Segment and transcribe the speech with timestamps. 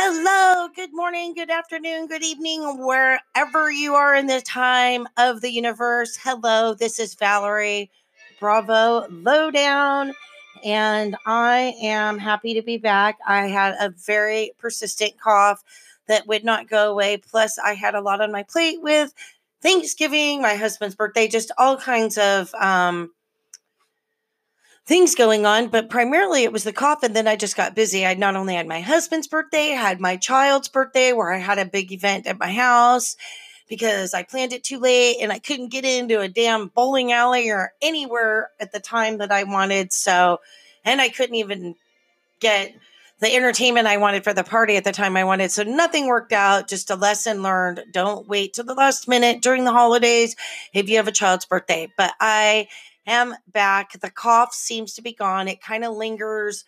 [0.00, 5.50] Hello, good morning, good afternoon, good evening, wherever you are in the time of the
[5.50, 6.16] universe.
[6.22, 7.90] Hello, this is Valerie
[8.38, 10.14] Bravo Lowdown,
[10.64, 13.18] and I am happy to be back.
[13.26, 15.64] I had a very persistent cough
[16.06, 17.16] that would not go away.
[17.16, 19.12] Plus, I had a lot on my plate with
[19.62, 23.10] Thanksgiving, my husband's birthday, just all kinds of um,
[24.88, 27.02] things going on, but primarily it was the cough.
[27.02, 28.06] And then I just got busy.
[28.06, 31.58] I not only had my husband's birthday, I had my child's birthday where I had
[31.58, 33.14] a big event at my house
[33.68, 37.50] because I planned it too late and I couldn't get into a damn bowling alley
[37.50, 39.92] or anywhere at the time that I wanted.
[39.92, 40.40] So,
[40.86, 41.74] and I couldn't even
[42.40, 42.74] get
[43.20, 45.50] the entertainment I wanted for the party at the time I wanted.
[45.50, 46.66] So nothing worked out.
[46.68, 47.84] Just a lesson learned.
[47.92, 50.34] Don't wait till the last minute during the holidays
[50.72, 51.92] if you have a child's birthday.
[51.98, 52.68] But I
[53.08, 53.98] am back.
[54.00, 55.48] The cough seems to be gone.
[55.48, 56.64] It kind of lingers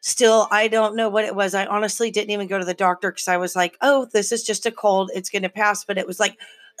[0.00, 0.48] still.
[0.50, 1.54] I don't know what it was.
[1.54, 4.42] I honestly didn't even go to the doctor because I was like, oh, this is
[4.42, 5.10] just a cold.
[5.14, 5.84] It's going to pass.
[5.84, 6.38] But it was like,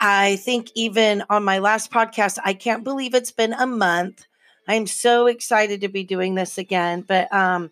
[0.00, 4.26] I think even on my last podcast, I can't believe it's been a month.
[4.68, 7.00] I'm so excited to be doing this again.
[7.00, 7.70] But um,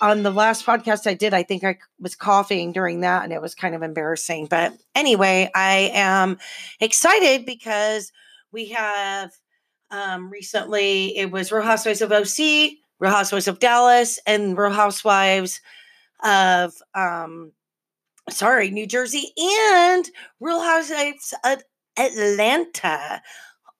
[0.00, 3.42] on the last podcast I did, I think I was coughing during that and it
[3.42, 4.46] was kind of embarrassing.
[4.46, 6.38] But anyway, I am
[6.80, 8.12] excited because
[8.52, 9.32] we have
[9.90, 15.60] um, recently, it was Real Housewives of OC, Real Housewives of Dallas, and Real Housewives
[16.22, 17.52] of, um,
[18.30, 20.08] sorry, New Jersey, and
[20.40, 21.62] Real Housewives of
[21.98, 23.22] Atlanta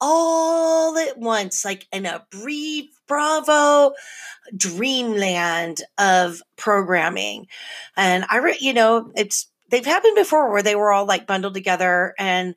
[0.01, 3.93] all at once, like in a brief Bravo
[4.57, 7.47] dreamland of programming.
[7.97, 11.55] And I, re- you know, it's they've happened before where they were all like bundled
[11.55, 12.55] together and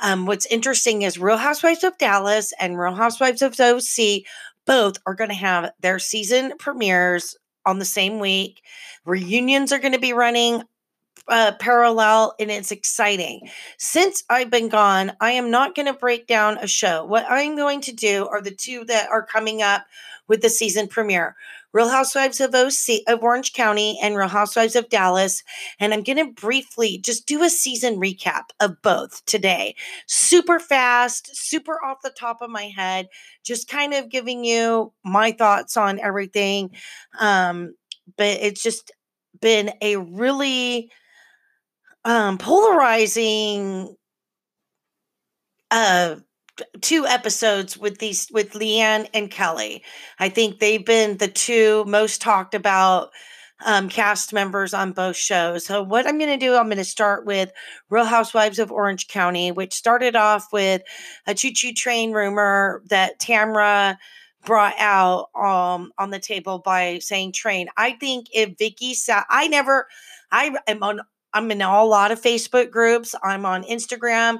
[0.00, 4.22] um, what's interesting is Real Housewives of Dallas and Real Housewives of OC
[4.64, 8.62] both are going to have their season premieres on the same week.
[9.04, 10.62] Reunions are going to be running
[11.26, 13.48] uh, parallel and it's exciting.
[13.78, 17.04] Since I've been gone, I am not going to break down a show.
[17.04, 19.84] What I'm going to do are the two that are coming up
[20.28, 21.34] with the season premiere.
[21.72, 25.42] Real Housewives of OC of Orange County and Real Housewives of Dallas.
[25.78, 29.74] And I'm going to briefly just do a season recap of both today.
[30.06, 33.08] Super fast, super off the top of my head,
[33.44, 36.70] just kind of giving you my thoughts on everything.
[37.20, 37.74] Um,
[38.16, 38.90] but it's just
[39.40, 40.90] been a really
[42.04, 43.94] um, polarizing
[45.70, 46.16] uh
[46.80, 49.82] two episodes with these with LeeAnne and Kelly.
[50.18, 53.10] I think they've been the two most talked about
[53.64, 55.64] um, cast members on both shows.
[55.64, 57.50] So what I'm going to do, I'm going to start with
[57.90, 60.82] Real Housewives of Orange County, which started off with
[61.26, 63.96] a choo-choo train rumor that Tamra
[64.44, 67.68] brought out um, on the table by saying train.
[67.76, 69.88] I think if Vicki sat, I never,
[70.30, 71.00] I am on,
[71.34, 73.14] I'm in a lot of Facebook groups.
[73.24, 74.38] I'm on Instagram.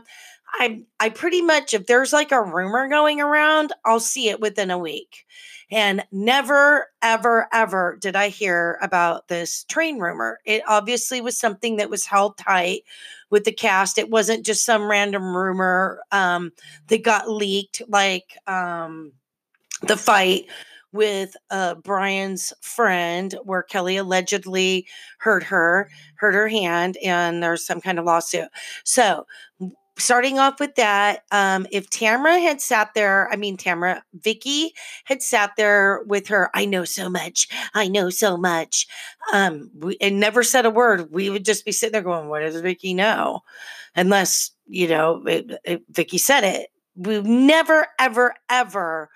[0.55, 4.71] I I pretty much if there's like a rumor going around, I'll see it within
[4.71, 5.27] a week.
[5.71, 10.41] And never ever ever did I hear about this train rumor.
[10.45, 12.83] It obviously was something that was held tight
[13.31, 13.99] with the cast.
[13.99, 16.53] It wasn't just some random rumor um,
[16.89, 19.13] that got leaked like um,
[19.83, 20.47] the fight
[20.93, 24.87] with uh, Brian's friend, where Kelly allegedly
[25.19, 28.49] hurt her, hurt her hand, and there's some kind of lawsuit.
[28.85, 29.27] So
[29.99, 34.73] starting off with that, um, if Tamra had sat there, I mean, Tamra, Vicki
[35.05, 38.87] had sat there with her, I know so much, I know so much,
[39.33, 42.41] um, we, and never said a word, we would just be sitting there going, What
[42.41, 43.41] does Vicki know?
[43.97, 46.71] Unless, you know, it, it, Vicki said it.
[46.97, 49.11] We never, ever, ever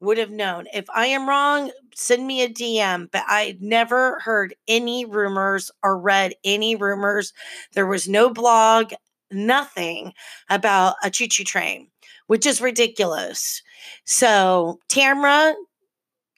[0.00, 0.66] would have known.
[0.72, 3.08] If I am wrong, send me a DM.
[3.10, 7.32] But I never heard any rumors or read any rumors.
[7.72, 8.92] There was no blog,
[9.34, 10.12] nothing
[10.48, 11.88] about a choo choo train,
[12.26, 13.62] which is ridiculous.
[14.04, 15.54] So Tamra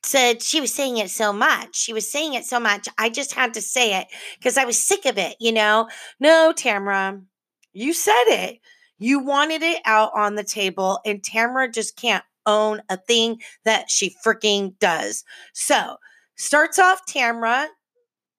[0.02, 1.76] said she was saying it so much.
[1.76, 2.88] She was saying it so much.
[2.98, 4.06] I just had to say it
[4.38, 5.88] because I was sick of it, you know?
[6.20, 7.20] No, Tamra,
[7.72, 8.60] you said it.
[8.98, 13.90] You wanted it out on the table, and Tamra just can't own a thing that
[13.90, 15.24] she freaking does.
[15.52, 15.96] So,
[16.36, 17.66] starts off Tamra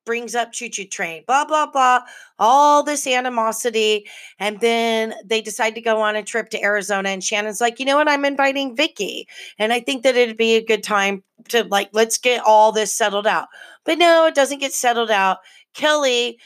[0.07, 1.99] brings up Choo Choo Train, blah, blah, blah,
[2.39, 4.07] all this animosity.
[4.39, 7.09] And then they decide to go on a trip to Arizona.
[7.09, 8.07] And Shannon's like, you know what?
[8.07, 9.27] I'm inviting Vicki.
[9.59, 12.95] And I think that it'd be a good time to, like, let's get all this
[12.95, 13.49] settled out.
[13.83, 15.39] But no, it doesn't get settled out.
[15.75, 16.39] Kelly,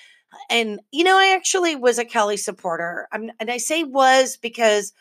[0.49, 3.07] and, you know, I actually was a Kelly supporter.
[3.13, 4.91] I'm, and I say was because.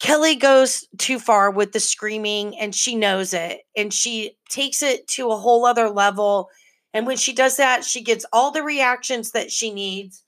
[0.00, 5.06] Kelly goes too far with the screaming and she knows it and she takes it
[5.06, 6.50] to a whole other level
[6.94, 10.22] And when she does that, she gets all the reactions that she needs.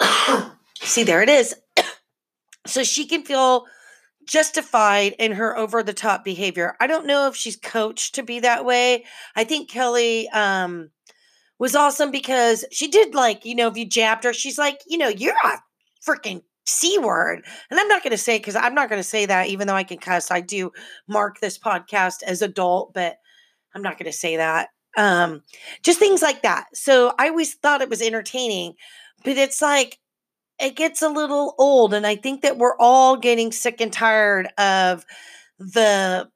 [0.80, 1.54] See, there it is.
[2.66, 3.66] so she can feel
[4.24, 6.76] justified in her over the top behavior.
[6.80, 9.04] I don't know if she's coached to be that way.
[9.34, 10.90] I think Kelly um
[11.58, 14.98] was awesome because she did like, you know, if you jabbed her, she's like, you
[14.98, 15.58] know, you're a
[16.06, 17.44] freaking C word.
[17.70, 19.74] And I'm not going to say, because I'm not going to say that, even though
[19.74, 20.30] I can cuss.
[20.30, 20.72] I do
[21.08, 23.18] mark this podcast as adult, but
[23.74, 24.70] I'm not going to say that.
[24.96, 25.42] Um,
[25.82, 26.66] just things like that.
[26.74, 28.74] So I always thought it was entertaining,
[29.24, 29.98] but it's like,
[30.60, 31.94] it gets a little old.
[31.94, 35.04] And I think that we're all getting sick and tired of
[35.58, 36.28] the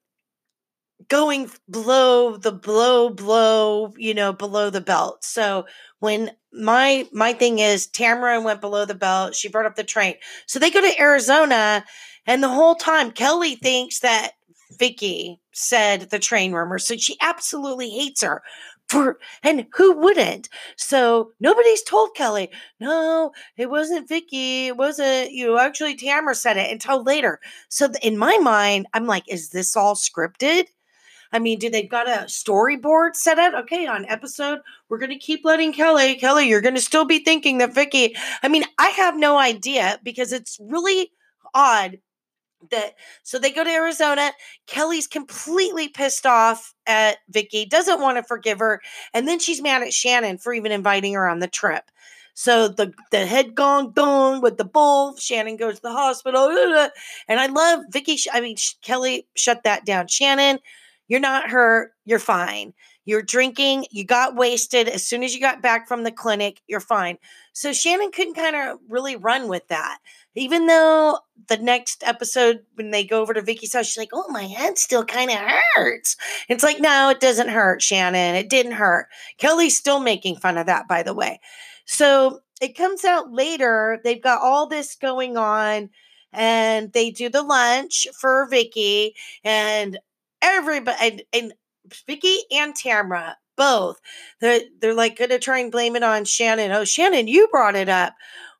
[1.09, 5.65] going below the blow blow you know below the belt so
[6.01, 10.15] when my my thing is tamara went below the belt she brought up the train
[10.47, 11.85] so they go to arizona
[12.27, 14.33] and the whole time kelly thinks that
[14.79, 18.43] vicki said the train rumor so she absolutely hates her
[18.89, 25.59] for and who wouldn't so nobody's told kelly no it wasn't vicki it wasn't you
[25.59, 29.95] actually tamara said it until later so in my mind i'm like is this all
[29.95, 30.67] scripted
[31.33, 33.55] I mean, do they got a storyboard set out?
[33.55, 37.19] Okay, on episode, we're going to keep letting Kelly, Kelly, you're going to still be
[37.19, 38.15] thinking that Vicki.
[38.45, 41.11] I mean, I have no idea because it's really
[41.53, 41.99] odd
[42.71, 44.33] that so they go to Arizona.
[44.67, 48.81] Kelly's completely pissed off at Vicki, doesn't want to forgive her,
[49.15, 51.85] and then she's mad at Shannon for even inviting her on the trip.
[52.35, 55.17] So the the head gong dong with the bull.
[55.17, 56.49] Shannon goes to the hospital,
[57.29, 58.19] and I love Vicki.
[58.33, 60.09] I mean Kelly shut that down.
[60.09, 60.59] Shannon
[61.09, 61.93] you're not hurt.
[62.05, 62.73] You're fine.
[63.05, 63.87] You're drinking.
[63.91, 64.89] You got wasted.
[64.89, 67.19] As soon as you got back from the clinic, you're fine.
[67.53, 69.99] So Shannon couldn't kind of really run with that.
[70.37, 71.19] Even though
[71.49, 74.79] the next episode, when they go over to Vicki's house, she's like, oh, my head
[74.79, 75.39] still kind of
[75.75, 76.17] hurts.
[76.49, 78.35] It's like, no, it doesn't hurt, Shannon.
[78.35, 79.09] It didn't hurt.
[79.39, 81.41] Kelly's still making fun of that, by the way.
[81.87, 84.01] So it comes out later.
[84.05, 85.91] They've got all this going on
[86.33, 89.99] and they do the lunch for Vicki and
[90.43, 91.53] everybody and, and
[92.07, 94.01] Vicki and Tamara both
[94.41, 96.73] they're they're like gonna try and blame it on Shannon.
[96.73, 98.15] Oh, Shannon, you brought it up.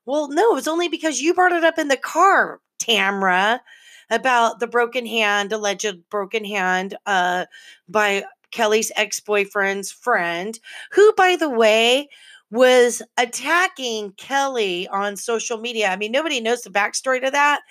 [0.07, 3.61] Well, no, it's only because you brought it up in the car, Tamara,
[4.09, 7.45] about the broken hand, alleged broken hand, uh,
[7.89, 10.59] by Kelly's ex-boyfriend's friend,
[10.93, 12.07] who, by the way,
[12.51, 15.89] was attacking Kelly on social media.
[15.89, 17.61] I mean, nobody knows the backstory to that,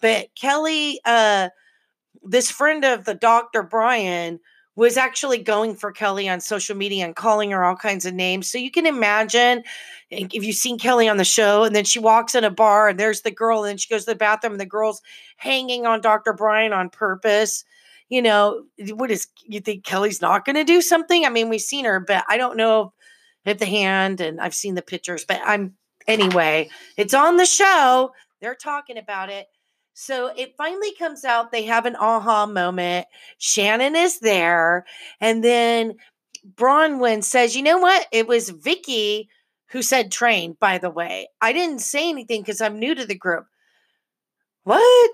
[0.00, 1.50] but Kelly uh
[2.22, 3.62] this friend of the Dr.
[3.62, 4.40] Brian
[4.74, 8.50] was actually going for Kelly on social media and calling her all kinds of names.
[8.50, 9.64] So you can imagine
[10.10, 12.98] if you've seen Kelly on the show and then she walks in a bar and
[12.98, 15.02] there's the girl and then she goes to the bathroom and the girl's
[15.36, 16.32] hanging on Dr.
[16.32, 17.64] Brian on purpose.
[18.08, 18.64] You know,
[18.94, 21.24] what is you think Kelly's not going to do something?
[21.24, 22.92] I mean, we've seen her, but I don't know
[23.44, 25.74] if the hand and I've seen the pictures, but I'm
[26.06, 28.12] anyway, it's on the show.
[28.40, 29.46] They're talking about it.
[29.94, 31.52] So it finally comes out.
[31.52, 33.06] They have an aha moment.
[33.38, 34.86] Shannon is there.
[35.20, 35.94] And then
[36.54, 38.06] Braunwyn says, you know what?
[38.12, 39.28] It was Vicky
[39.68, 41.28] who said train, by the way.
[41.40, 43.46] I didn't say anything because I'm new to the group.
[44.64, 45.12] What?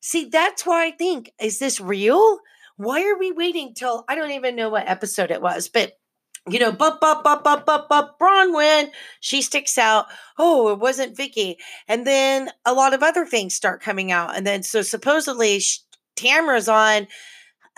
[0.00, 2.38] See, that's why I think, is this real?
[2.76, 5.92] Why are we waiting till I don't even know what episode it was, but
[6.48, 8.90] you know, bup, bup, bup, bup, bup, bup, Braunwyn.
[9.20, 10.06] She sticks out.
[10.38, 11.58] Oh, it wasn't Vicki.
[11.88, 14.36] And then a lot of other things start coming out.
[14.36, 15.62] And then, so supposedly
[16.16, 17.06] Tamara's on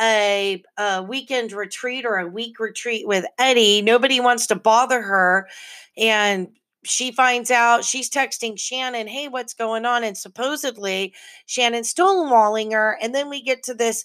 [0.00, 3.82] a, a weekend retreat or a week retreat with Eddie.
[3.82, 5.48] Nobody wants to bother her.
[5.96, 6.48] And
[6.82, 10.02] she finds out she's texting Shannon, hey, what's going on?
[10.04, 11.14] And supposedly
[11.46, 12.98] Shannon's stonewalling her.
[13.00, 14.04] And then we get to this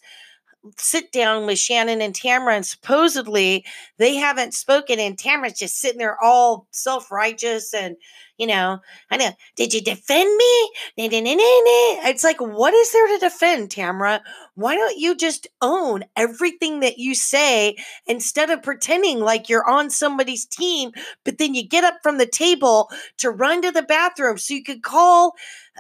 [0.78, 3.66] sit down with Shannon and Tamara, and supposedly
[3.98, 7.96] they haven't spoken, and Tamara's just sitting there all self righteous and
[8.42, 8.80] you know,
[9.12, 9.30] I know.
[9.56, 10.70] Did you defend me?
[10.98, 14.24] It's like, what is there to defend, Tamara?
[14.56, 17.76] Why don't you just own everything that you say
[18.08, 20.92] instead of pretending like you're on somebody's team,
[21.24, 24.64] but then you get up from the table to run to the bathroom so you
[24.64, 25.36] could call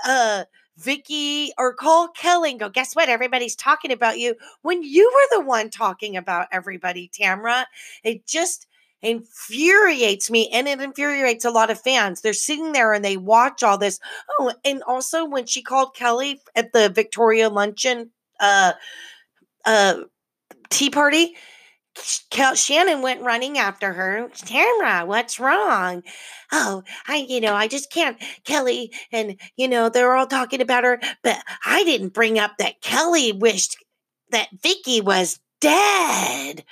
[0.07, 0.43] uh
[0.77, 3.09] Vicki or call Kelly and go, guess what?
[3.09, 7.67] Everybody's talking about you when you were the one talking about everybody, Tamara.
[8.03, 8.67] It just
[9.01, 12.21] infuriates me and it infuriates a lot of fans.
[12.21, 13.99] They're sitting there and they watch all this.
[14.39, 18.73] Oh, and also when she called Kelly at the Victoria luncheon uh
[19.65, 19.95] uh
[20.69, 21.35] tea party,
[22.01, 24.29] Shannon went running after her.
[24.29, 26.03] Tamara, what's wrong?
[26.51, 28.21] Oh, I, you know, I just can't.
[28.43, 32.81] Kelly, and, you know, they're all talking about her, but I didn't bring up that
[32.81, 33.77] Kelly wished
[34.31, 36.63] that Vicki was dead.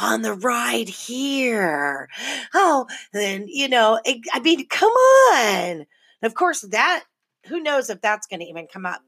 [0.00, 2.08] on the ride here.
[2.54, 5.86] Oh, then, you know, it, I mean, come on.
[6.22, 7.04] Of course, that,
[7.46, 9.02] who knows if that's going to even come up.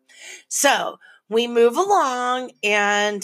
[0.48, 3.22] So we move along and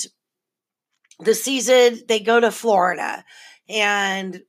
[1.21, 3.25] the season, they go to Florida.
[3.69, 4.43] And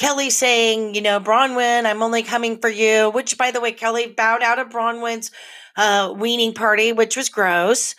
[0.00, 4.06] Kelly saying, you know, Braunwyn, I'm only coming for you, which by the way, Kelly
[4.06, 5.30] bowed out of Braunwyn's
[5.76, 7.94] uh, weaning party, which was gross.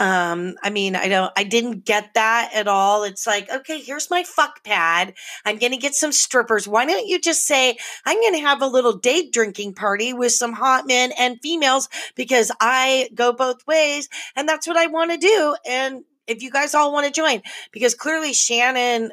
[0.00, 3.04] Um, I mean, I don't, I didn't get that at all.
[3.04, 5.14] It's like, okay, here's my fuck pad.
[5.44, 6.66] I'm going to get some strippers.
[6.66, 10.32] Why don't you just say, I'm going to have a little date drinking party with
[10.32, 15.12] some hot men and females because I go both ways and that's what I want
[15.12, 15.54] to do.
[15.64, 19.12] And if you guys all want to join, because clearly Shannon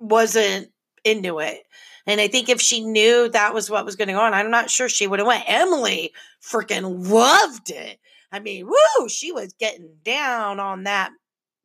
[0.00, 0.72] wasn't
[1.04, 1.62] into it.
[2.06, 4.88] And I think if she knew that was what was going on, I'm not sure
[4.88, 5.44] she would have went.
[5.46, 6.12] Emily
[6.42, 7.98] freaking loved it.
[8.32, 11.10] I mean, woo, she was getting down on that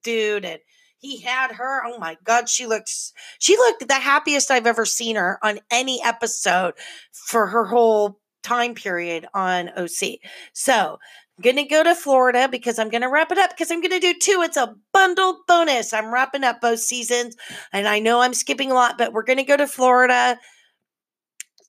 [0.03, 0.59] dude and
[0.97, 1.85] he had her.
[1.85, 2.91] Oh my God, she looked
[3.39, 6.73] she looked the happiest I've ever seen her on any episode
[7.11, 10.19] for her whole time period on OC.
[10.53, 10.99] So
[11.41, 13.91] going to go to Florida because I'm going to wrap it up because I'm going
[13.91, 14.41] to do two.
[14.43, 15.93] It's a bundled bonus.
[15.93, 17.35] I'm wrapping up both seasons
[17.71, 20.37] and I know I'm skipping a lot, but we're going to go to Florida.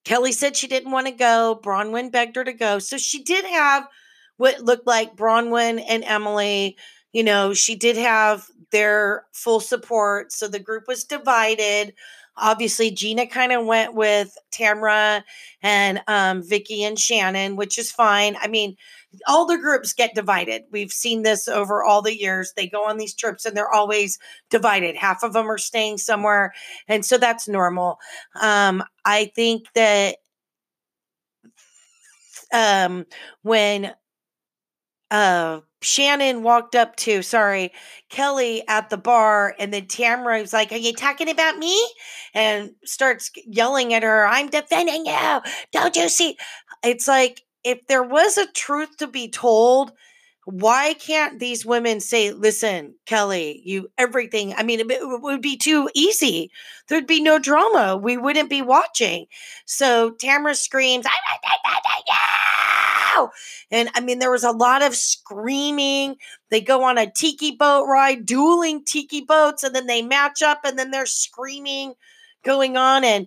[0.05, 1.61] Kelly said she didn't want to go.
[1.63, 2.79] Braunwyn begged her to go.
[2.79, 3.89] So she did have
[4.37, 6.77] what looked like Braunwyn and Emily.
[7.13, 10.33] You know, she did have their full support.
[10.33, 11.95] So the group was divided.
[12.37, 15.23] Obviously, Gina kind of went with Tamra
[15.63, 18.37] and um, Vicki and Shannon, which is fine.
[18.43, 18.77] I mean,
[19.27, 20.65] all the groups get divided.
[20.71, 22.53] We've seen this over all the years.
[22.57, 24.19] They go on these trips and they're always
[24.51, 24.97] divided.
[24.97, 26.53] Half of them are staying somewhere.
[26.89, 27.99] And so that's normal.
[28.41, 30.17] Um, I think that
[32.53, 33.07] um,
[33.43, 33.93] when
[35.11, 37.73] uh, Shannon walked up to, sorry,
[38.09, 41.79] Kelly at the bar, and then Tamra was like, Are you talking about me?
[42.33, 45.41] And starts yelling at her, I'm defending you.
[45.73, 46.37] Don't you see?
[46.83, 49.93] It's like, if there was a truth to be told,
[50.45, 54.55] why can't these women say, listen, Kelly, you everything?
[54.55, 56.51] I mean, it, it, would be too easy.
[56.89, 57.97] There'd be no drama.
[57.97, 59.27] We wouldn't be watching.
[59.65, 61.11] So Tamara screams, I
[63.75, 66.17] And I mean, there was a lot of screaming.
[66.51, 70.61] They go on a tiki boat ride, dueling tiki boats, and then they match up,
[70.65, 71.95] and then they're screaming
[72.45, 73.03] going on.
[73.03, 73.27] And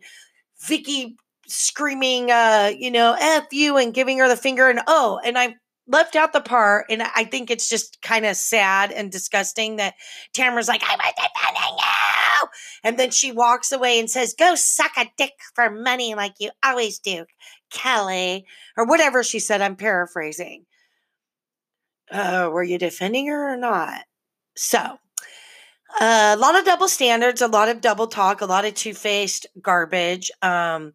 [0.61, 1.17] Vicki
[1.47, 5.55] screaming, uh, you know, F you and giving her the finger and oh, and I
[5.87, 9.95] left out the part, and I think it's just kind of sad and disgusting that
[10.33, 12.47] Tamara's like, I was defending you.
[12.83, 16.51] And then she walks away and says, Go suck a dick for money like you
[16.63, 17.25] always do,
[17.71, 19.61] Kelly, or whatever she said.
[19.61, 20.65] I'm paraphrasing.
[22.11, 24.03] Uh, were you defending her or not?
[24.55, 28.73] So, uh, a lot of double standards, a lot of double talk, a lot of
[28.73, 30.31] two faced garbage.
[30.41, 30.93] Um,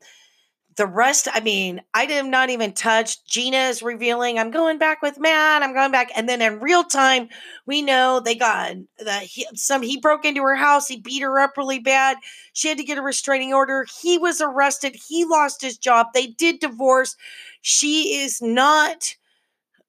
[0.77, 3.25] the rest, I mean, I did not even touch.
[3.25, 5.63] Gina is revealing, I'm going back with Matt.
[5.63, 6.11] I'm going back.
[6.17, 7.29] And then in real time,
[7.67, 9.83] we know they got the he, some.
[9.83, 10.89] He broke into her house.
[10.89, 12.17] He beat her up really bad.
[12.55, 13.87] She had to get a restraining order.
[14.01, 14.97] He was arrested.
[15.09, 16.09] He lost his job.
[16.15, 17.17] They did divorce.
[17.61, 19.15] She is not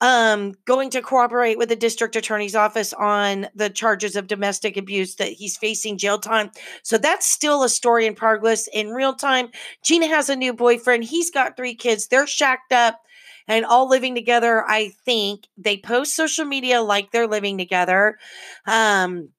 [0.03, 5.15] um, going to cooperate with the district attorney's office on the charges of domestic abuse
[5.15, 6.51] that he's facing jail time.
[6.83, 9.47] So that's still a story in progress in real time.
[9.81, 11.05] Gina has a new boyfriend.
[11.05, 12.09] He's got three kids.
[12.09, 12.99] They're shacked up
[13.47, 14.65] and all living together.
[14.67, 18.19] I think they post social media like they're living together.
[18.67, 19.29] Um,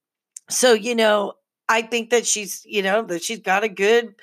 [0.48, 1.34] so, you know,
[1.68, 4.14] I think that she's, you know, that she's got a good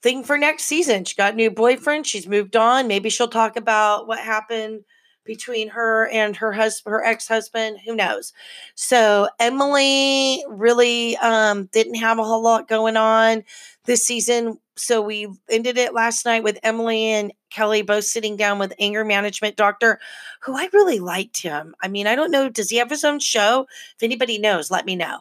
[0.00, 1.04] thing for next season.
[1.06, 2.06] She got a new boyfriend.
[2.06, 2.86] She's moved on.
[2.86, 4.84] Maybe she'll talk about what happened
[5.24, 7.78] between her and her husband, her ex-husband.
[7.86, 8.32] Who knows?
[8.74, 13.44] So Emily really um, didn't have a whole lot going on
[13.84, 14.58] this season.
[14.76, 19.04] So we ended it last night with Emily and Kelly both sitting down with anger
[19.04, 20.00] management doctor,
[20.40, 21.74] who I really liked him.
[21.82, 23.66] I mean, I don't know, does he have his own show?
[23.96, 25.18] If anybody knows, let me know.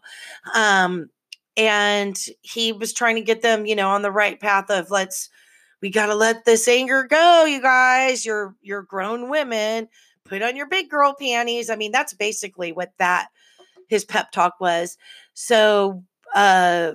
[0.55, 1.09] Um,
[1.57, 5.29] and he was trying to get them, you know, on the right path of let's
[5.81, 8.25] we got to let this anger go, you guys.
[8.25, 9.87] You're you're grown women.
[10.25, 11.69] Put on your big girl panties.
[11.69, 13.27] I mean, that's basically what that
[13.87, 14.97] his pep talk was.
[15.33, 16.03] So,
[16.35, 16.93] uh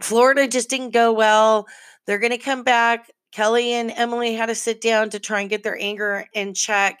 [0.00, 1.66] Florida just didn't go well.
[2.06, 3.10] They're going to come back.
[3.32, 7.00] Kelly and Emily had to sit down to try and get their anger in check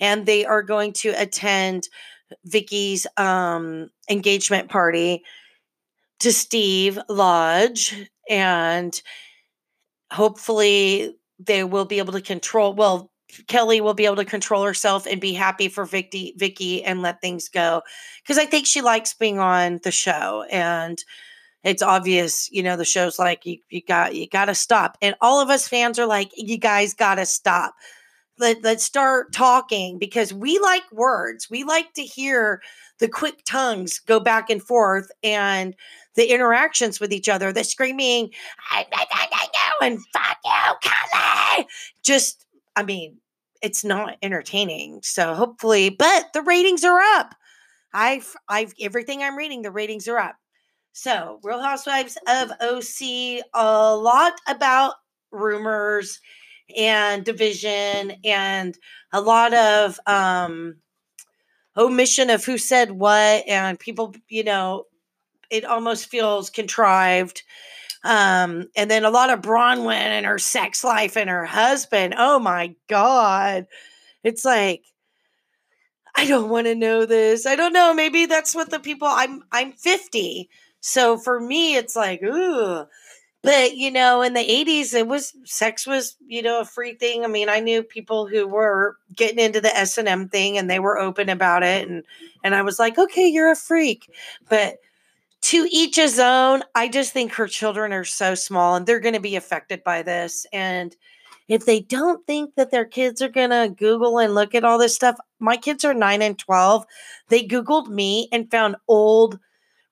[0.00, 1.88] and they are going to attend
[2.46, 5.22] Vicki's um engagement party
[6.20, 9.00] to Steve Lodge and
[10.14, 13.10] hopefully they will be able to control well
[13.48, 17.20] Kelly will be able to control herself and be happy for Vicki, Vicki and let
[17.20, 17.82] things go.
[18.22, 21.02] Because I think she likes being on the show and
[21.64, 24.98] it's obvious, you know, the show's like, you, you got, you got to stop.
[25.00, 27.74] And all of us fans are like, you guys got to stop.
[28.38, 31.48] Let, let's start talking because we like words.
[31.48, 32.60] We like to hear
[32.98, 35.74] the quick tongues go back and forth and
[36.16, 38.30] the interactions with each other, the screaming,
[39.82, 41.66] and fuck you, Kelly.
[42.02, 43.18] Just, I mean,
[43.62, 45.00] it's not entertaining.
[45.02, 47.34] So hopefully, but the ratings are up.
[47.92, 50.36] I've, I've, everything I'm reading, the ratings are up.
[50.96, 54.94] So, Real Housewives of OC, a lot about
[55.32, 56.20] rumors
[56.76, 58.78] and division and
[59.12, 60.76] a lot of um
[61.76, 64.84] omission of who said what and people, you know,
[65.50, 67.42] it almost feels contrived.
[68.04, 72.14] Um, and then a lot of Braunwyn and her sex life and her husband.
[72.16, 73.66] Oh my God.
[74.22, 74.84] It's like,
[76.14, 77.46] I don't want to know this.
[77.46, 77.92] I don't know.
[77.94, 80.48] Maybe that's what the people I'm I'm 50.
[80.80, 82.84] So for me, it's like, ooh.
[83.42, 87.24] But you know, in the 80s, it was sex was, you know, a free thing.
[87.24, 90.98] I mean, I knew people who were getting into the S&M thing and they were
[90.98, 91.88] open about it.
[91.88, 92.04] And
[92.44, 94.10] and I was like, okay, you're a freak.
[94.48, 94.76] But
[95.44, 96.62] to each his own.
[96.74, 100.02] I just think her children are so small and they're going to be affected by
[100.02, 100.46] this.
[100.54, 100.96] And
[101.48, 104.78] if they don't think that their kids are going to Google and look at all
[104.78, 106.86] this stuff, my kids are nine and 12.
[107.28, 109.38] They Googled me and found old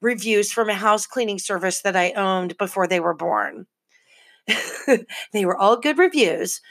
[0.01, 3.67] reviews from a house cleaning service that I owned before they were born.
[5.35, 6.63] they were all good reviews.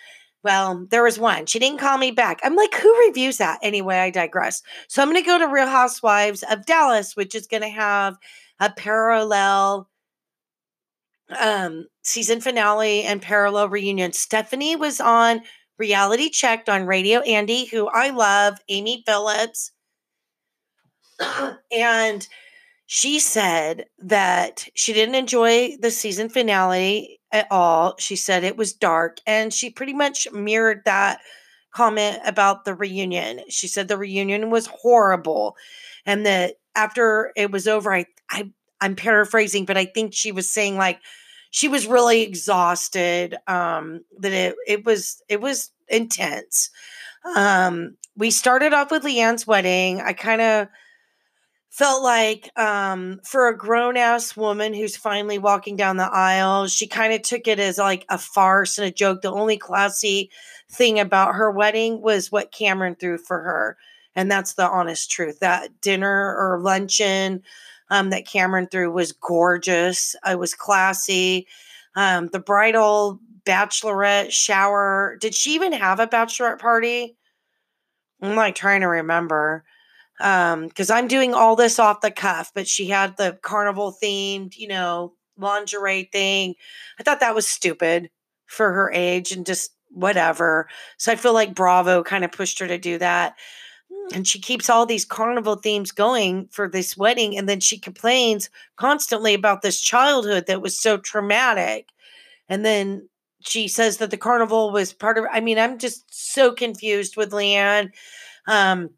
[0.43, 1.45] Well, there was one.
[1.45, 2.39] She didn't call me back.
[2.43, 3.59] I'm like, who reviews that?
[3.61, 4.63] Anyway, I digress.
[4.88, 8.17] So I'm going to go to Real Housewives of Dallas, which is going to have
[8.62, 9.89] a parallel
[11.38, 14.13] um, season finale and parallel reunion.
[14.13, 15.41] Stephanie was on
[15.77, 19.72] Reality Checked on Radio Andy, who I love, Amy Phillips.
[21.72, 22.27] and
[22.86, 27.96] she said that she didn't enjoy the season finale at all.
[27.98, 31.20] She said it was dark, and she pretty much mirrored that
[31.74, 33.42] comment about the reunion.
[33.50, 35.55] She said the reunion was horrible
[36.05, 40.50] and that after it was over, I, I I'm paraphrasing, but I think she was
[40.50, 41.00] saying like
[41.51, 43.37] she was really exhausted.
[43.48, 46.70] Um, that it it was it was intense.
[47.35, 50.01] Um, we started off with LeeAnne's wedding.
[50.01, 50.67] I kind of
[51.70, 56.85] felt like um, for a grown ass woman who's finally walking down the aisle, she
[56.85, 59.22] kind of took it as like a farce and a joke.
[59.22, 60.29] The only classy
[60.70, 63.77] thing about her wedding was what Cameron threw for her.
[64.15, 65.39] And that's the honest truth.
[65.39, 67.44] That dinner or luncheon
[67.92, 70.16] um, that Cameron threw was gorgeous.
[70.25, 71.46] It was classy.
[71.96, 75.18] Um, the bridal bachelorette shower.
[75.20, 77.18] Did she even have a bachelorette party?
[78.22, 79.66] I'm like trying to remember
[80.18, 84.56] because um, I'm doing all this off the cuff, but she had the carnival themed,
[84.56, 86.56] you know, lingerie thing.
[87.00, 88.10] I thought that was stupid
[88.46, 90.70] for her age and just whatever.
[90.98, 93.36] So I feel like Bravo kind of pushed her to do that
[94.14, 98.50] and she keeps all these carnival themes going for this wedding and then she complains
[98.75, 101.90] constantly about this childhood that was so traumatic
[102.50, 103.08] and then
[103.42, 107.32] she says that the carnival was part of i mean i'm just so confused with
[107.32, 107.90] leeanne
[108.48, 108.90] um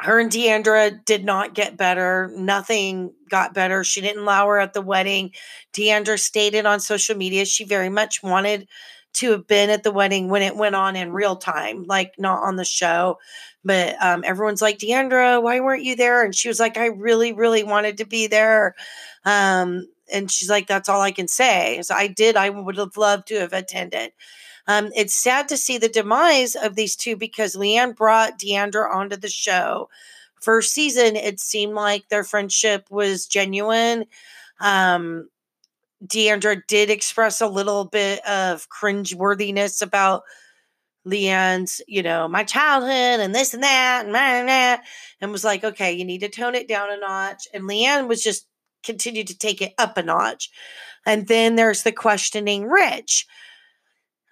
[0.00, 2.30] her and D'Andra did not get better.
[2.34, 3.82] Nothing got better.
[3.82, 5.32] She didn't allow her at the wedding.
[5.72, 8.68] D'Andra stated on social media she very much wanted
[9.16, 12.42] to have been at the wedding when it went on in real time, like not
[12.42, 13.18] on the show.
[13.64, 16.24] But um, everyone's like, D'Andra, why weren't you there?
[16.24, 18.74] And she was like, I really, really wanted to be there.
[19.24, 21.80] Um, and she's like, that's all I can say.
[21.82, 22.36] So I did.
[22.36, 24.12] I would have loved to have attended.
[24.68, 29.16] Um, it's sad to see the demise of these two because LeeAnne brought D'Andra onto
[29.16, 29.88] the show.
[30.40, 34.04] First season, it seemed like their friendship was genuine.
[34.60, 35.28] Um,
[36.08, 40.22] D'Andra did express a little bit of cringeworthiness about
[41.06, 44.82] LeeAnne's, you know, my childhood and this and that and that,
[45.20, 47.46] and was like, okay, you need to tone it down a notch.
[47.54, 48.46] And LeeAnne was just
[48.84, 50.50] continued to take it up a notch.
[51.06, 53.26] And then there's the questioning Rich.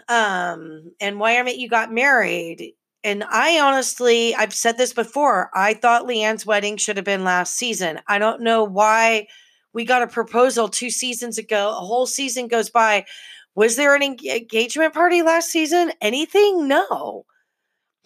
[0.08, 2.72] Um, and why aren't you got married?
[3.04, 5.50] And I honestly, I've said this before.
[5.54, 8.00] I thought LeeAnne's wedding should have been last season.
[8.08, 9.28] I don't know why
[9.74, 11.70] we got a proposal two seasons ago.
[11.70, 13.04] A whole season goes by.
[13.56, 15.92] Was there an engagement party last season?
[16.00, 16.66] Anything?
[16.68, 17.26] No.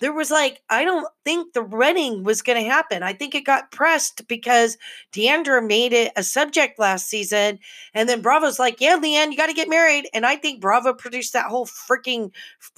[0.00, 3.02] there was like, I don't think the wedding was going to happen.
[3.02, 4.76] I think it got pressed because
[5.12, 7.58] D'Andra made it a subject last season.
[7.94, 10.08] And then Bravo's like, yeah, LeeAnne, you got to get married.
[10.14, 12.30] And I think Bravo produced that whole freaking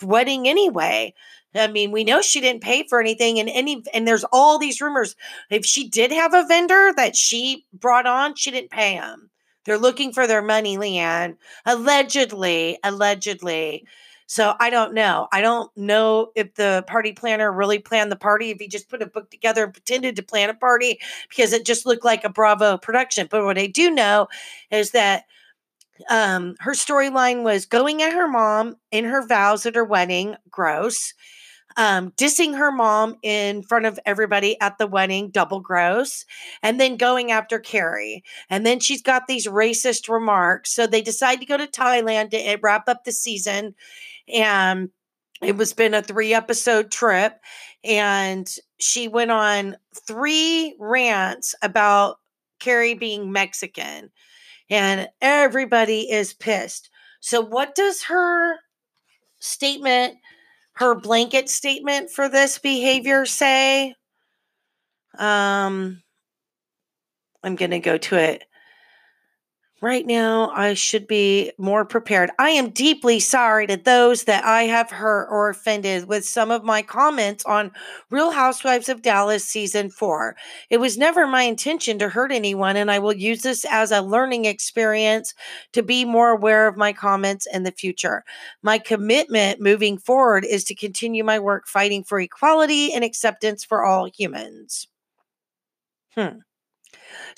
[0.02, 1.12] wedding anyway.
[1.54, 4.80] I mean, we know she didn't pay for anything, and any and there's all these
[4.80, 5.16] rumors.
[5.50, 9.30] If she did have a vendor that she brought on, she didn't pay him.
[9.64, 11.36] They're looking for their money, LeeAnne.
[11.66, 13.84] Allegedly, allegedly.
[14.26, 15.26] So I don't know.
[15.32, 19.02] I don't know if the party planner really planned the party, if he just put
[19.02, 22.28] a book together and pretended to plan a party because it just looked like a
[22.28, 23.26] Bravo production.
[23.28, 24.28] But what I do know
[24.70, 25.24] is that
[26.08, 31.12] um, her storyline was going at her mom in her vows at her wedding, gross
[31.76, 36.24] um, dissing her mom in front of everybody at the wedding, double gross,
[36.62, 38.24] and then going after Kary.
[38.48, 40.72] And then she's got these racist remarks.
[40.72, 43.74] So they decide to go to Thailand to eh, wrap up the season.
[44.32, 44.90] And
[45.42, 47.38] it was been a three episode trip.
[47.84, 52.16] And she went on three rants about
[52.58, 54.10] Kary being Mexican.
[54.68, 56.90] And everybody is pissed.
[57.20, 58.56] So, what does her
[59.40, 60.16] statement?
[60.80, 63.94] Her blanket statement for this behavior say?
[65.18, 66.02] Um,
[67.42, 68.44] I'm going to go to it.
[69.82, 72.30] Right now, I should be more prepared.
[72.38, 76.64] I am deeply sorry to those that I have hurt or offended with some of
[76.64, 77.72] my comments on
[78.10, 80.36] Real Housewives of Dallas season four.
[80.68, 84.02] It was never my intention to hurt anyone, and I will use this as a
[84.02, 85.32] learning experience
[85.72, 88.22] to be more aware of my comments in the future.
[88.62, 93.82] My commitment moving forward is to continue my work fighting for equality and acceptance for
[93.86, 94.88] all humans.
[96.14, 96.40] Hmm.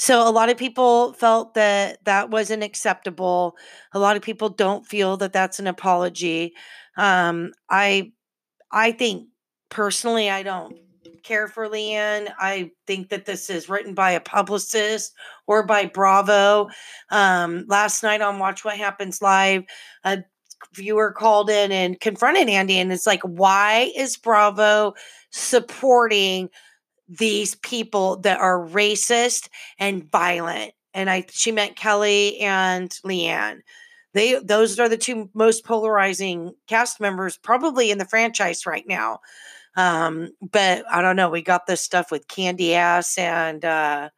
[0.02, 3.54] So a lot of people felt that that wasn't acceptable.
[3.92, 6.54] A lot of people don't feel that that's an apology.
[6.96, 8.10] Um, I
[8.72, 9.28] I think
[9.68, 10.74] personally I don't
[11.22, 12.32] care for LeeAnne.
[12.36, 15.12] I think that this is written by a publicist
[15.46, 16.68] or by Bravo.
[17.12, 19.62] Um, last night on Watch What Happens Live,
[20.02, 20.24] a
[20.74, 24.94] viewer called in and confronted Andy, and it's like, why is Bravo
[25.30, 26.48] supporting
[27.18, 29.48] these people that are racist
[29.78, 30.72] and violent.
[30.94, 33.60] And I she meant Kelly and LeeAnne.
[34.14, 39.20] They those are the two most polarizing cast members probably in the franchise right now.
[39.76, 41.30] Um, but I don't know.
[41.30, 44.10] We got this stuff with Candiace and uh,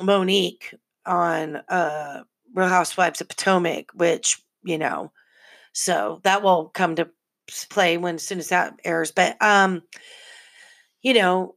[0.00, 2.22] Monique on uh,
[2.54, 5.12] Real Housewives of Potomac, which you know,
[5.72, 7.10] so that will come to
[7.68, 9.12] play when as soon as that airs.
[9.12, 9.82] But um,
[11.02, 11.56] you know,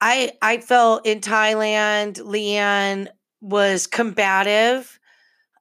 [0.00, 3.08] I I felt in Thailand, LeeAnne
[3.40, 4.98] was combative.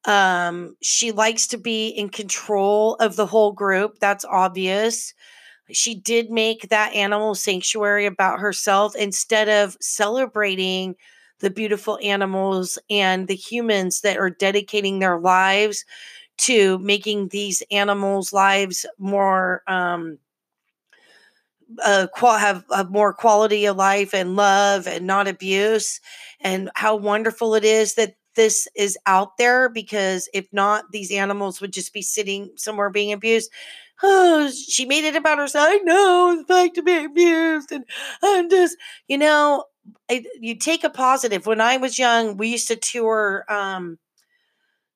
[0.06, 4.00] Um, she likes to be in control of the whole group.
[4.00, 5.14] That's obvious.
[5.72, 10.96] She did make that animal sanctuary about herself instead of celebrating
[11.40, 15.86] the beautiful animals and the humans that are dedicating their lives
[16.40, 20.18] to making these animals' lives more um,
[21.84, 26.00] uh, qual- have more quality of life and love and not abuse
[26.42, 31.62] and how wonderful it is that this is out there because if not these animals
[31.62, 33.52] would just be sitting somewhere being abused.
[34.02, 37.86] Oh she made it about herself i know it's like to be abused and
[38.24, 38.76] i'm just
[39.08, 39.64] you know
[40.10, 41.46] I, you take a positive.
[41.46, 43.98] When i was young we used to tour um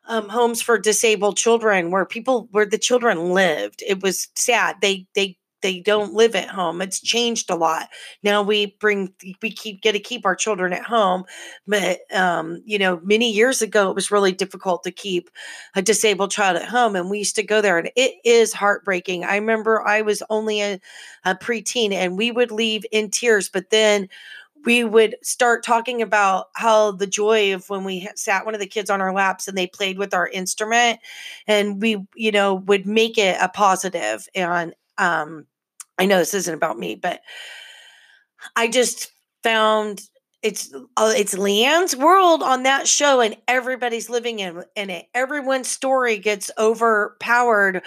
[0.08, 3.84] um, homes for disabled children where people where the children lived.
[3.86, 4.78] It was sad.
[4.82, 6.82] They they they don't live at home.
[6.82, 7.90] It's changed a lot.
[8.24, 11.24] Now we bring we keep get to keep our children at home,
[11.68, 15.30] but um, you know, many years ago it was really difficult to keep
[15.76, 19.24] a disabled child at home, and we used to go there, and it is heartbreaking.
[19.24, 20.80] I remember I was only a,
[21.26, 24.10] a preteen, and we would leave in tears, but then
[24.66, 28.68] we would start talking about how the joy of when we sat one of the
[28.68, 31.00] kids on our laps and they played with our instrument
[31.48, 35.46] and we you know would make it a positive and um,
[35.98, 37.22] I know this isn't about me, but
[38.56, 39.12] I just
[39.44, 40.02] found
[40.44, 45.06] it's uh, it's LeeAnne's world on that show, and everybody's living in in it.
[45.14, 47.82] Everyone's story gets overpowered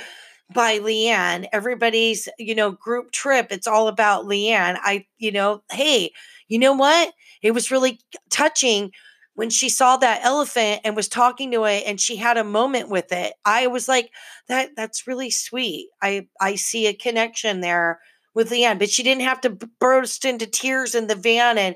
[0.53, 1.47] by LeeAnne.
[1.53, 3.49] Everybody's you know group trip.
[3.51, 4.79] It's all about LeeAnne.
[4.83, 6.13] I you know, hey,
[6.49, 7.13] you know what?
[7.43, 8.91] It was really touching
[9.41, 12.91] when she saw that elephant and was talking to it and she had a moment
[12.91, 14.11] with it i was like
[14.49, 18.01] that that's really sweet i i see a connection there
[18.35, 19.49] with leanne but she didn't have to
[19.81, 21.75] burst into tears in the van and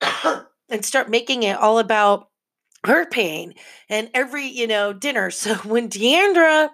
[0.70, 2.30] and start making it all about
[2.86, 3.52] her pain
[3.90, 6.70] and every you know dinner so when deandra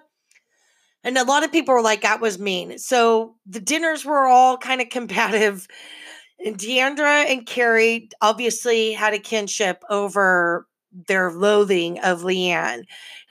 [1.03, 2.77] And a lot of people were like, that was mean.
[2.77, 5.67] So the dinners were all kind of combative.
[6.43, 10.67] And D'Andra and Kary obviously had a kinship over
[11.07, 12.83] their loathing of LeeAnne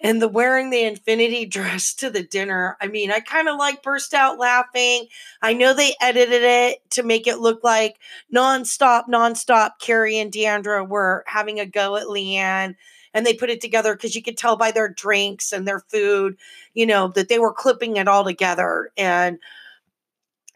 [0.03, 2.77] and the wearing the infinity dress to the dinner.
[2.81, 5.09] I mean, I kind of like burst out laughing.
[5.43, 7.99] I know they edited it to make it look like
[8.35, 9.73] nonstop, nonstop.
[9.81, 12.77] Kary and D'Andra were having a go at LeeAnne
[13.13, 16.37] and they put it together because you could tell by their drinks and their food,
[16.75, 18.91] you know, that they were clipping it all together.
[18.97, 19.39] And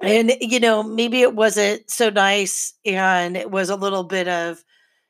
[0.06, 4.62] and you know, maybe it wasn't so nice and it was a little bit of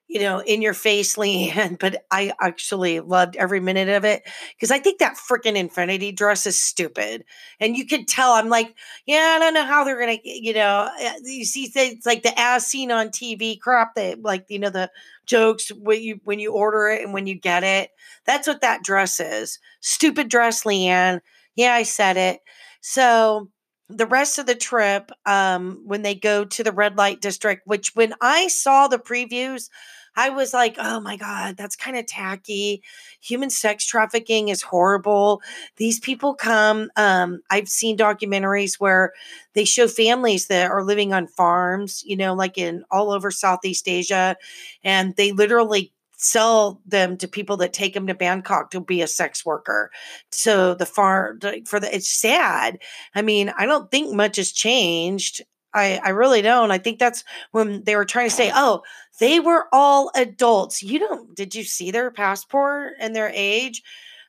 [0.09, 4.23] you know, in your face, LeeAnne, but I actually loved every minute of it
[4.55, 7.25] because I think that freaking infinity dress is stupid.
[7.61, 8.75] And you could tell I'm like,
[9.07, 12.33] yeah, I don't know how they're gonna, you know, eh, you see it's like the
[12.39, 14.91] as seen on TV crap that like, you know, the
[15.27, 17.91] jokes when you when you order it and when you get it.
[18.27, 19.59] That's what that dress is.
[19.81, 21.21] Stupid dress, LeeAnne.
[21.57, 22.41] Yeah, I said it.
[22.81, 23.49] So
[23.89, 27.95] the rest of the trip, um, when they go to the red light district, which
[27.95, 29.69] when I saw the previews,
[30.17, 32.83] I was like, oh my God, that's kind of tacky.
[33.21, 35.43] Human sex trafficking is horrible.
[35.77, 36.91] These people come.
[36.97, 39.13] Um, I've seen documentaries where
[39.55, 43.89] they show families that are living on farms, you know, like in all over Southeast
[43.89, 44.37] Asia,
[44.85, 45.93] and they literally
[46.25, 49.91] sell them to people that take them to Bangkok to be a sex worker.
[50.31, 52.79] So the farm for the it's sad.
[53.15, 55.43] I mean, I don't think much has changed.
[55.75, 56.71] I, I really don't.
[56.71, 58.83] I think that's when they were trying to say, oh,
[59.21, 60.83] they were all adults.
[60.83, 63.83] You don't, did you see their passport and their age?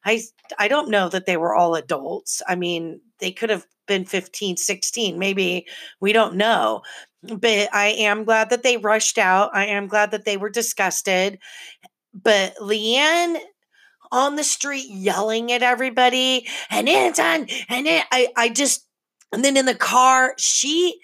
[0.03, 0.21] I,
[0.57, 2.41] I don't know that they were all adults.
[2.47, 5.67] I mean, they could have been 15, 16, maybe.
[5.99, 6.81] We don't know.
[7.27, 9.51] But I am glad that they rushed out.
[9.53, 11.39] I am glad that they were disgusted.
[12.13, 13.37] But LeeAnne
[14.11, 18.87] on the street yelling at everybody and it's on and it, I, I just,
[19.33, 20.99] and then in the car, she,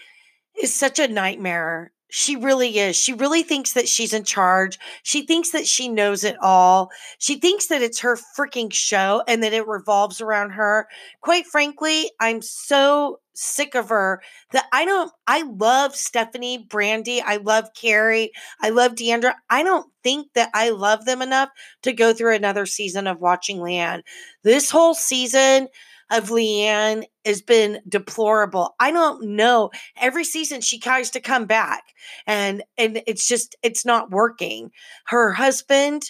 [0.62, 1.92] is such a nightmare.
[2.14, 2.98] She really is.
[2.98, 4.78] She really thinks that she's in charge.
[5.02, 6.92] She thinks that she knows it all.
[7.20, 10.90] She thinks that it's her freaking show and that it revolves around her.
[11.22, 14.22] Quite frankly, I'm so sick of her
[14.52, 17.22] that I don't, I love Stephanie, Brandi.
[17.26, 19.38] I love Kary, I love D'Andra.
[19.50, 21.48] I don't think that I love them enough
[21.84, 24.02] to go through another season of watching LeeAnne.
[24.44, 25.70] This whole season,
[26.12, 28.76] of LeeAnne has been deplorable.
[28.80, 29.72] I don't know.
[30.00, 31.84] Every season she tries to come back
[32.28, 34.72] and and it's just it's not working.
[35.06, 36.10] Her husband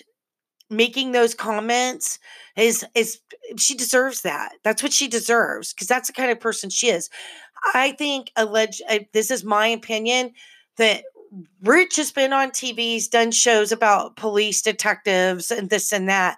[0.70, 2.18] making those comments
[2.58, 3.20] is is
[3.58, 4.54] she deserves that.
[4.64, 7.10] That's what she deserves because that's the kind of person she is.
[7.74, 10.34] I think alleged uh, this is my opinion
[10.78, 11.04] that
[11.64, 16.38] Rich has been on TV, he's done shows about police detectives and this and that.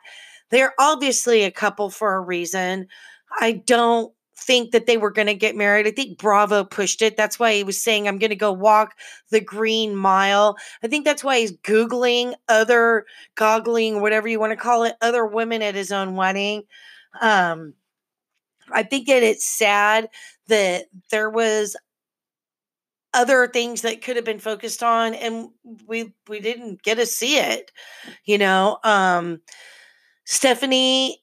[0.52, 2.88] They're obviously a couple for a resion.
[3.40, 5.88] I don't think that they were going to get married.
[5.88, 7.16] I think Bravo pushed it.
[7.16, 8.96] That's why he was saying, I'm going to go walk
[9.30, 10.58] the green mile.
[10.84, 15.26] I think that's why he's Googling other, goggling, whatever you want to call it, other
[15.26, 16.64] women at his own wedding.
[17.22, 17.74] Um,
[18.72, 20.10] I think that it's sad
[20.48, 21.76] that there was
[23.14, 25.50] other things that could have been focused on and
[25.88, 27.72] we we didn't get to see it
[28.26, 29.40] you know um
[30.26, 31.23] stephanie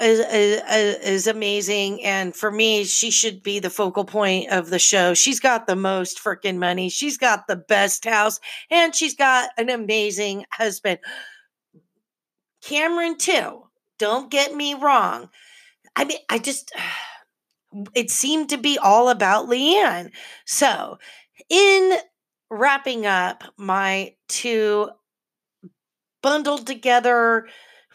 [0.00, 2.02] is, is, is amazing.
[2.04, 5.14] And for me, she should be the focal point of the show.
[5.14, 6.88] She's got the most freaking money.
[6.88, 10.98] She's got the best house and she's got an amazing husband.
[12.62, 13.64] Cameron, too.
[13.98, 15.28] Don't get me wrong.
[15.94, 16.72] I mean, I just,
[17.94, 20.10] it seemed to be all about LeeAnne.
[20.44, 20.98] So,
[21.48, 21.98] in
[22.50, 24.90] wrapping up my two
[26.22, 27.46] bundled together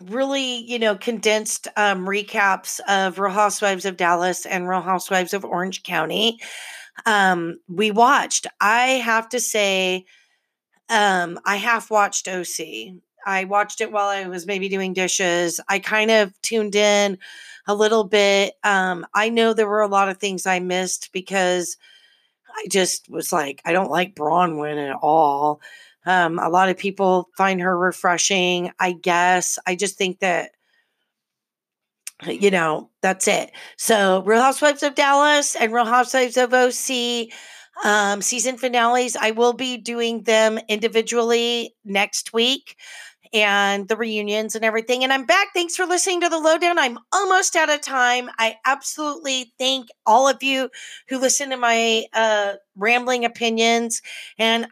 [0.01, 5.45] really, you know, condensed um, recaps of Real Housewives of Dallas and Real Housewives of
[5.45, 6.39] Orange County.
[7.05, 8.47] Um, we watched.
[8.59, 10.05] I have to say,
[10.89, 12.95] um, I half watched OC.
[13.25, 15.59] I watched it while I was maybe doing dishes.
[15.67, 17.17] I kind of tuned in
[17.67, 18.53] a little bit.
[18.63, 21.77] Um, I know there were a lot of things I missed because
[22.57, 25.61] I just was like, I don't like Braunwyn at all.
[26.07, 29.59] Um, a lot of people find her refreshing, I guess.
[29.67, 30.51] I just think that,
[32.25, 33.51] you know, that's it.
[33.77, 37.29] So, Real Housewives of Dallas and Real Housewives of OC
[37.83, 42.75] um, season finales, I will be doing them individually next week
[43.33, 45.03] and the reunions and everything.
[45.03, 45.49] And I'm back.
[45.53, 46.79] Thanks for listening to the lowdown.
[46.79, 48.29] I'm almost out of time.
[48.39, 50.69] I absolutely thank all of you
[51.09, 54.01] who listen to my uh, rambling opinions.
[54.37, 54.67] And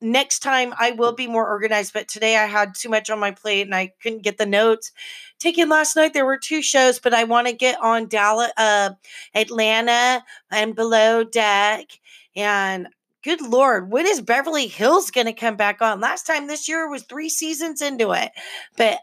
[0.00, 3.30] next time I will be more organized, but today I had too much on my
[3.30, 4.92] plate and I couldn't get the notes
[5.38, 6.14] taken last night.
[6.14, 8.90] There were two shows, but I want to get on Dallas, uh,
[9.34, 11.86] Atlanta and Below Deck.
[12.36, 12.88] And
[13.24, 16.00] good Lord, when is Beverly Hills going to come back on?
[16.00, 18.30] Last time this year was three seasons into it,
[18.76, 18.98] but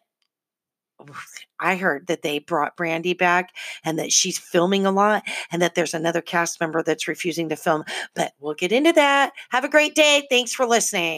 [1.59, 5.75] I heard that they brought Brandi back and that she's filming a lot and that
[5.75, 7.83] there's another cast member that's refusing to film.
[8.13, 9.31] But we'll get into that.
[9.51, 10.27] Have a great day.
[10.29, 11.13] Thanks for listening.